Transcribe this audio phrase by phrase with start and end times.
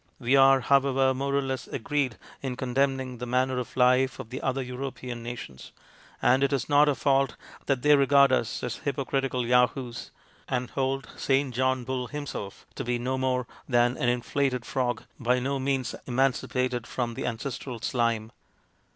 [0.17, 3.99] We are, however, more or less agreed in condemning 13 194 MONOLOGUES the manner of
[4.09, 5.71] life of the other European nations,
[6.23, 7.35] and it is not our fault
[7.67, 10.09] that they regard us as hypocritical yahoos,
[10.49, 15.37] and hold Saint John Bull himself to be no more than an inflated frog, by
[15.37, 18.31] no means emancipated from the ancestral slime.